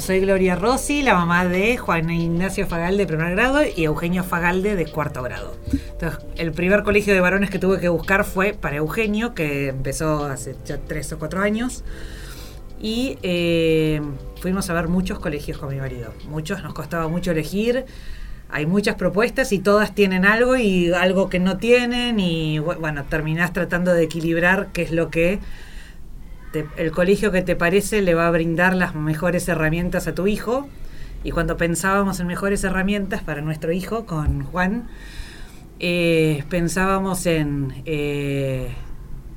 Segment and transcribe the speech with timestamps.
[0.00, 4.74] Soy Gloria Rossi, la mamá de Juan Ignacio Fagalde de primer grado y Eugenio Fagalde
[4.74, 5.56] de cuarto grado.
[5.72, 10.24] Entonces, el primer colegio de varones que tuve que buscar fue para Eugenio, que empezó
[10.24, 11.84] hace ya tres o cuatro años.
[12.80, 14.00] Y eh,
[14.40, 16.12] fuimos a ver muchos colegios con mi marido.
[16.28, 17.84] Muchos, nos costaba mucho elegir.
[18.50, 22.18] Hay muchas propuestas y todas tienen algo y algo que no tienen.
[22.18, 25.38] Y bueno, terminás tratando de equilibrar qué es lo que
[26.76, 30.68] el colegio que te parece le va a brindar las mejores herramientas a tu hijo.
[31.24, 34.88] Y cuando pensábamos en mejores herramientas para nuestro hijo, con Juan,
[35.78, 38.74] eh, pensábamos en eh,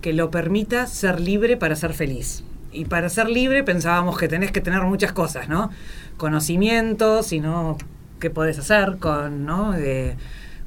[0.01, 2.43] que lo permita ser libre para ser feliz.
[2.71, 5.69] Y para ser libre pensábamos que tenés que tener muchas cosas, ¿no?
[6.17, 7.77] Conocimientos, y no
[8.19, 9.71] qué podés hacer con, ¿no?
[9.71, 10.15] De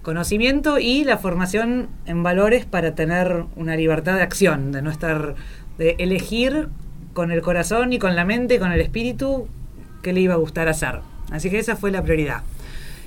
[0.03, 5.34] conocimiento y la formación en valores para tener una libertad de acción, de no estar,
[5.79, 6.69] de elegir
[7.15, 9.48] con el corazón y con la mente y con el espíritu
[10.03, 11.01] qué le iba a gustar hacer.
[11.31, 12.43] Así que esa fue la prioridad.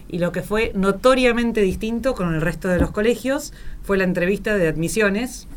[0.09, 4.55] Y lo que fue notoriamente distinto con el resto de los colegios fue la entrevista
[4.57, 5.47] de admisiones.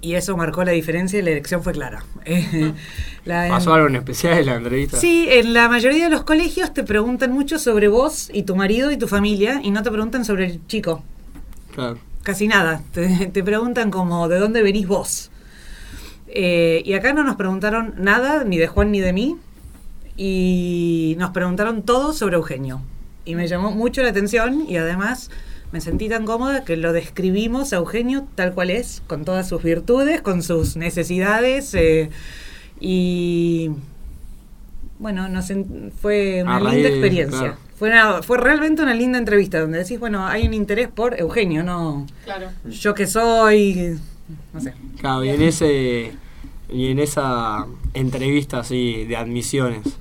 [0.00, 2.04] Y eso marcó la diferencia y la elección fue clara.
[2.24, 2.72] Eh,
[3.24, 4.96] la- ¿Pasó algo en especial en la entrevista?
[4.96, 8.92] Sí, en la mayoría de los colegios te preguntan mucho sobre vos y tu marido
[8.92, 11.02] y tu familia y no te preguntan sobre el chico.
[11.74, 11.98] Claro.
[12.22, 12.80] Casi nada.
[12.92, 15.32] Te, te preguntan como de dónde venís vos.
[16.28, 19.36] Eh, y acá no nos preguntaron nada, ni de Juan ni de mí.
[20.16, 22.80] Y nos preguntaron todo sobre Eugenio.
[23.24, 25.30] Y me llamó mucho la atención y además
[25.70, 29.62] me sentí tan cómoda que lo describimos a Eugenio tal cual es, con todas sus
[29.62, 31.74] virtudes, con sus necesidades.
[31.74, 32.10] eh,
[32.80, 33.70] y
[34.98, 37.38] bueno, nos en- fue una linda experiencia.
[37.38, 37.56] claro.
[37.76, 41.62] Fue, una- fue realmente una linda entrevista donde decís, bueno, hay un interés por Eugenio,
[41.62, 42.48] no Claro.
[42.68, 43.98] yo que soy,
[44.52, 44.74] no sé.
[45.00, 46.12] Claro, y en ese
[46.70, 49.98] y en esa entrevista así de admisiones,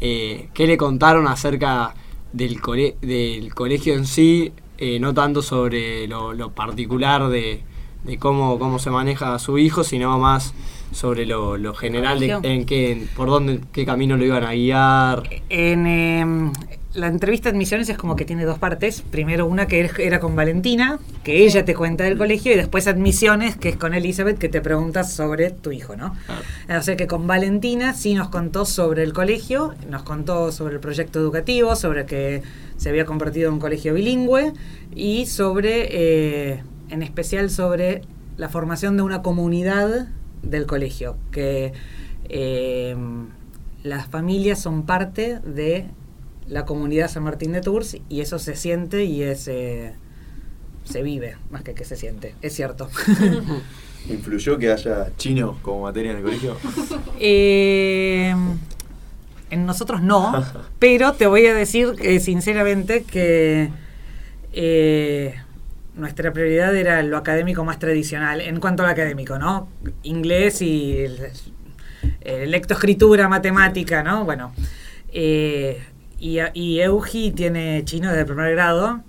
[0.00, 1.94] eh, ¿qué le contaron acerca
[2.32, 4.52] del, cole- del colegio en sí?
[4.78, 7.62] Eh, no tanto sobre lo, lo particular de,
[8.04, 10.54] de cómo, cómo se maneja a su hijo, sino más
[10.92, 15.22] sobre lo, lo general de en qué, por dónde, qué camino lo iban a guiar.
[15.48, 16.52] En em,
[16.98, 19.02] la entrevista de admisiones es como que tiene dos partes.
[19.02, 22.86] Primero una que er- era con Valentina, que ella te cuenta del colegio, y después
[22.86, 26.14] admisiones, que es con Elizabeth, que te preguntas sobre tu hijo, ¿no?
[26.26, 26.80] Claro.
[26.80, 30.80] O sea que con Valentina sí nos contó sobre el colegio, nos contó sobre el
[30.80, 32.42] proyecto educativo, sobre que
[32.76, 34.52] se había convertido en un colegio bilingüe
[34.94, 38.02] y sobre, eh, en especial sobre
[38.36, 40.08] la formación de una comunidad
[40.42, 41.72] del colegio, que
[42.28, 42.96] eh,
[43.82, 45.86] las familias son parte de
[46.48, 49.92] la comunidad San Martín de Tours y eso se siente y es, eh,
[50.84, 52.88] se vive, más que que se siente, es cierto.
[54.08, 56.56] ¿Influyó que haya chino como materia en el colegio?
[57.20, 58.32] Eh,
[59.50, 60.44] en nosotros no,
[60.78, 63.70] pero te voy a decir eh, sinceramente que
[64.52, 65.34] eh,
[65.96, 69.68] nuestra prioridad era lo académico más tradicional, en cuanto al académico, ¿no?
[70.04, 71.06] Inglés y
[72.24, 74.24] lectoescritura, matemática, ¿no?
[74.24, 74.52] Bueno,
[76.18, 79.00] y, y Eugi tiene chino desde el primer grado,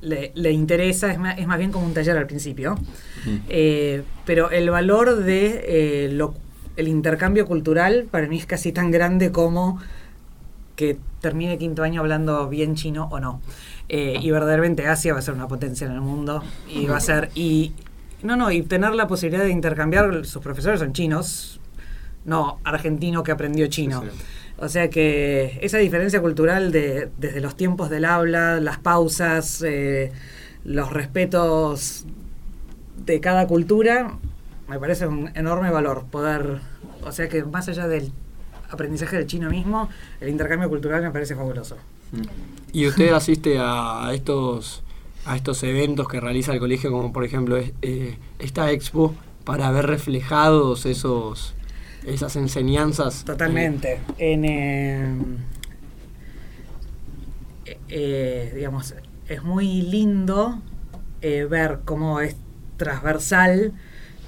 [0.00, 2.76] le, le interesa, es más, es más bien como un taller al principio.
[3.48, 6.34] Eh, pero el valor de eh, lo-
[6.76, 9.80] el intercambio cultural para mí es casi tan grande como
[10.76, 13.40] que termine quinto año hablando bien chino o no.
[13.88, 17.00] Eh, y verdaderamente Asia va a ser una potencia en el mundo y va a
[17.00, 17.72] ser y
[18.22, 21.60] no no y tener la posibilidad de intercambiar sus profesores son chinos
[22.26, 24.08] no argentino que aprendió chino Sí,
[24.58, 30.12] o sea que esa diferencia cultural de, desde los tiempos del habla, las pausas, eh,
[30.64, 32.06] los respetos
[33.04, 34.18] de cada cultura,
[34.68, 36.60] me parece un enorme valor poder,
[37.04, 38.12] o sea que más allá del
[38.70, 41.76] aprendizaje del chino mismo, el intercambio cultural me parece fabuloso.
[42.72, 44.82] ¿Y usted asiste a estos
[45.26, 49.14] a estos eventos que realiza el colegio, como por ejemplo eh, esta expo,
[49.44, 51.54] para ver reflejados esos
[52.06, 53.24] esas enseñanzas?
[53.24, 54.00] Totalmente.
[54.18, 55.14] En, eh,
[57.66, 58.94] eh, eh, digamos,
[59.28, 60.60] es muy lindo
[61.20, 62.36] eh, ver cómo es
[62.76, 63.72] transversal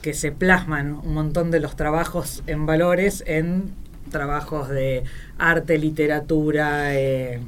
[0.02, 3.72] que se plasman un montón de los trabajos en valores en
[4.10, 5.04] trabajos de
[5.38, 7.40] arte, literatura, eh,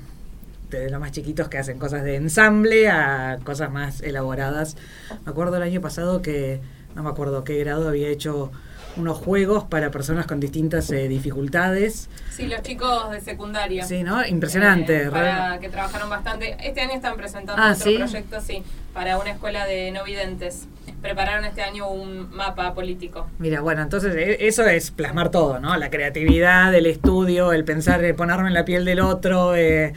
[0.90, 4.76] los más chiquitos que hacen cosas de ensamble a cosas más elaboradas.
[5.24, 6.60] Me acuerdo el año pasado que,
[6.94, 8.52] no me acuerdo qué grado había hecho
[8.96, 12.08] unos juegos para personas con distintas eh, dificultades.
[12.30, 13.84] Sí, los chicos de secundaria.
[13.84, 14.26] Sí, ¿no?
[14.26, 15.04] Impresionante.
[15.04, 16.56] Eh, para que trabajaron bastante.
[16.62, 17.96] Este año están presentando Ah, otro ¿sí?
[17.98, 20.66] proyecto, sí, para una escuela de no videntes.
[21.02, 23.26] Prepararon este año un mapa político.
[23.38, 25.76] Mira, bueno, entonces e- eso es plasmar todo, ¿no?
[25.76, 29.94] La creatividad, el estudio, el pensar, eh, ponerme en la piel del otro, eh,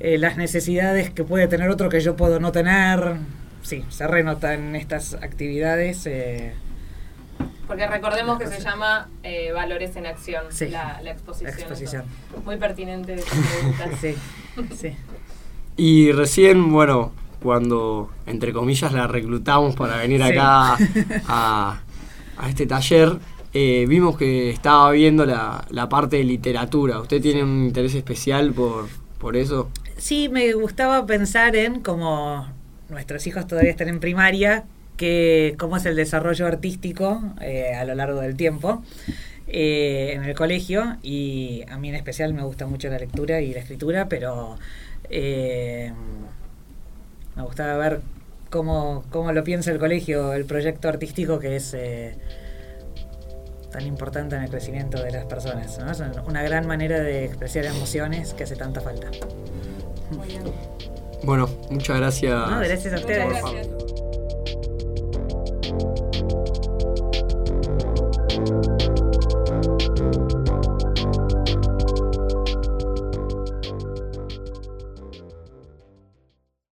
[0.00, 3.14] eh, las necesidades que puede tener otro que yo puedo no tener.
[3.62, 6.06] Sí, se renota en estas actividades.
[7.72, 10.68] Porque recordemos que se llama eh, Valores en Acción, Sí.
[10.68, 11.50] la, la exposición.
[11.50, 12.02] La exposición.
[12.02, 13.16] Entonces, Muy pertinente
[14.00, 14.14] sí,
[14.76, 14.94] sí.
[15.76, 20.32] Y recién, bueno, cuando, entre comillas, la reclutamos para venir Sí.
[20.32, 20.76] acá
[21.28, 21.80] a,
[22.36, 23.16] a este taller,
[23.54, 27.00] eh, vimos que estaba viendo la, la parte de literatura.
[27.00, 28.86] ¿Usted tiene un interés especial por,
[29.18, 29.70] por eso?
[29.96, 32.46] Sí, me gustaba pensar en como
[32.90, 34.64] nuestros hijos todavía están en primaria,
[34.96, 38.82] que cómo es el desarrollo artístico eh, a lo largo del tiempo
[39.46, 43.52] eh, en el colegio y a mí en especial me gusta mucho la lectura y
[43.52, 44.56] la escritura, pero
[45.10, 45.92] eh,
[47.36, 48.00] me gustaba ver
[48.50, 52.14] cómo, cómo lo piensa el colegio, el proyecto artístico que es eh,
[53.72, 55.78] tan importante en el crecimiento de las personas.
[55.78, 55.90] ¿no?
[55.90, 59.10] Es una gran manera de expresar emociones que hace tanta falta.
[60.10, 60.42] Muy bien.
[61.24, 62.50] Bueno, muchas gracias.
[62.50, 63.28] No, gracias a Muchas ustedes.
[63.28, 63.91] gracias.